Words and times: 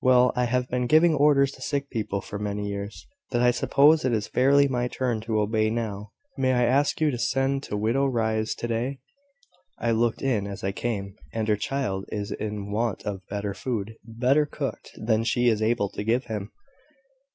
"Well, 0.00 0.32
I 0.34 0.44
have 0.46 0.70
been 0.70 0.86
giving 0.86 1.12
orders 1.14 1.52
to 1.52 1.60
sick 1.60 1.90
people 1.90 2.22
for 2.22 2.38
so 2.38 2.42
many 2.42 2.66
years, 2.66 3.06
that 3.30 3.42
I 3.42 3.50
suppose 3.50 4.06
it 4.06 4.12
is 4.14 4.26
fairly 4.26 4.68
my 4.68 4.88
turn 4.88 5.20
to 5.20 5.38
obey 5.38 5.68
now. 5.68 6.12
May 6.38 6.54
I 6.54 6.64
ask 6.64 6.98
you 6.98 7.10
to 7.10 7.18
send 7.18 7.62
to 7.64 7.76
Widow 7.76 8.06
Rye's 8.06 8.54
to 8.54 8.66
day? 8.68 9.00
I 9.78 9.90
looked 9.90 10.22
in 10.22 10.46
as 10.46 10.64
I 10.64 10.72
came; 10.72 11.14
and 11.30 11.46
her 11.48 11.56
child 11.56 12.06
is 12.08 12.32
in 12.32 12.72
want 12.72 13.02
of 13.02 13.20
better 13.28 13.52
food, 13.52 13.96
better 14.02 14.46
cooked, 14.46 14.92
than 14.96 15.24
she 15.24 15.48
is 15.48 15.60
able 15.60 15.90
to 15.90 16.02
give 16.02 16.24
him." 16.24 16.52